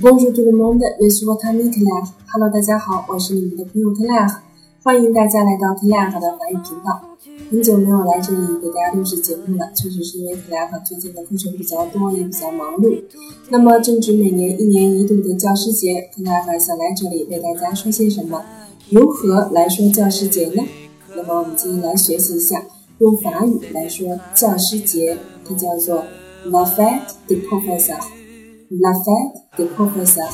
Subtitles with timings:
[0.00, 2.14] Bonjour tout le monde, je suis votre ami Claire.
[2.32, 4.36] Hello，大家好，我是你们的朋友 Tlaire，
[4.82, 6.98] 欢迎大家来到 Tlaire 的法语频道。
[7.50, 13.02] 很久没有来这里给大家录制节目了，确实是因为 Tlaire 最近的课程比较多，也比较忙碌。
[13.50, 18.42] 那么正值每年一年一度的教师节，Tlaire 想来这里为大家说些什么？
[18.88, 20.62] 如何来说教师节呢？
[21.14, 22.64] 那么我们今天来学习一下，
[22.96, 26.02] 用法语来说教师节，它叫做
[26.46, 27.46] La fête des
[28.71, 30.31] professeurs，La fête des professeurs，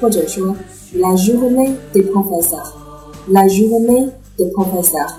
[0.00, 0.56] 或者说
[0.94, 5.14] La journée des professeurs，La journée des professeurs。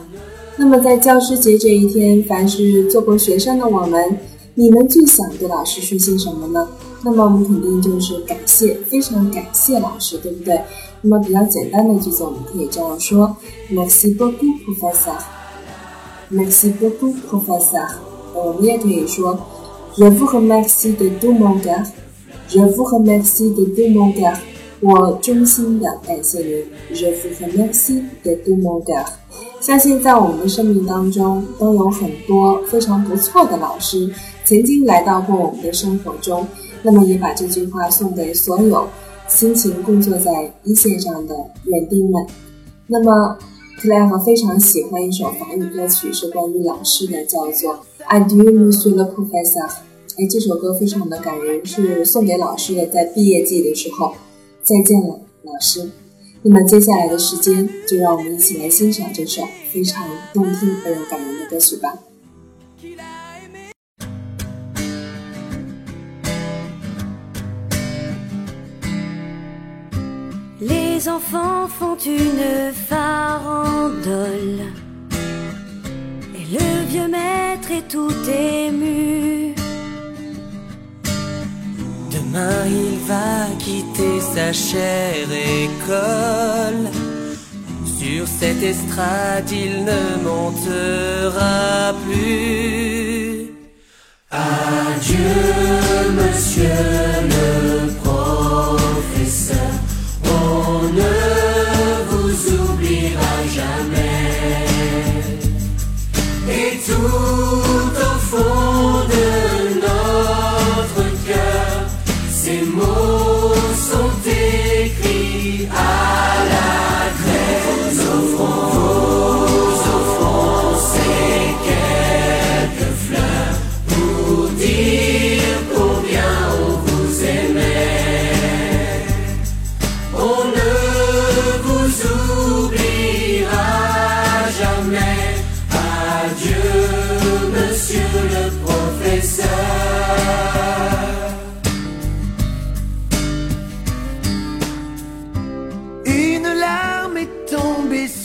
[0.57, 4.17] 那么在教师节这一天，凡是做过学生的我们，
[4.55, 6.67] 你们最想对老师说些什么呢？
[7.03, 10.61] 那么我们肯定就是感谢，非常感谢老师，对不对？
[11.01, 13.35] 那么比较简单的句子，我们可以这样说：
[13.71, 15.19] Merci beaucoup, professeur.
[16.31, 17.89] Merci beaucoup, professeur.
[18.33, 19.37] 我们也可以说：
[19.97, 21.83] Je vous remercie de tout mon cœur.
[22.48, 24.34] Je vous remercie de tout mon cœur.
[24.80, 26.64] 我衷心的感谢您。
[26.94, 29.04] Je vous remercie de tout mon cœur.
[29.60, 34.10] 相信在我们的生命当中，都有很多非常不错的老师，
[34.46, 36.46] 曾经来到过我们的生活中。
[36.82, 38.88] 那么，也把这句话送给所有。
[39.26, 42.26] 辛勤工作在一线上的园丁们。
[42.86, 43.36] 那么，
[43.78, 47.74] 克莱尔非常喜欢一首法语歌曲，是关于老师的，叫做
[48.08, 49.68] 《Adieu Monsieur le Professeur》。
[50.20, 54.16] 哎，这首歌非常的感人，是送给老师的，在毕业季的时候，
[54.64, 55.88] 再见了，老师。
[56.42, 61.94] 那么接下来的时间，就让我们一起来欣赏这首非常动听而又感人的歌曲吧。
[70.60, 74.66] les enfants font une farandole.
[76.34, 79.17] Et le vieux maître est tout ému.
[82.66, 85.30] Il va quitter sa chère
[85.64, 86.90] école.
[87.98, 93.52] Sur cette estrade il ne montera plus.
[94.30, 95.34] Adieu,
[96.20, 97.37] monsieur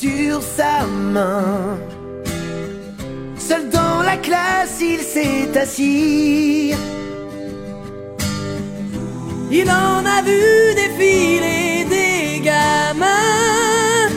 [0.03, 1.77] sur sa main.
[3.37, 6.73] Seul dans la classe, il s'est assis.
[9.59, 10.43] Il en a vu
[10.81, 14.09] défiler des gamins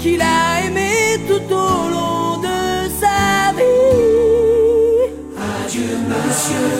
[0.00, 2.58] qu'il a aimés tout au long de
[3.02, 5.10] sa vie.
[5.64, 6.75] Adieu, monsieur, monsieur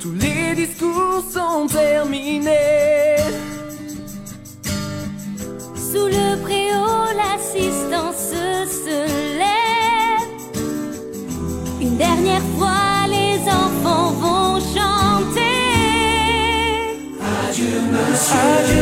[0.00, 3.18] Tous les discours sont terminés.
[5.74, 8.32] Sous le préau, l'assistance
[8.86, 8.98] se
[9.42, 10.30] lève.
[11.82, 15.40] Une dernière fois, les enfants vont chanter.
[17.46, 18.79] Adieu, monsieur.